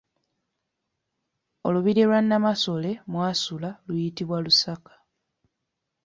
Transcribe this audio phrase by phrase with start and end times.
[1.67, 4.93] Olubiri lwa Namasole mwasula luyitibwa Lusaka.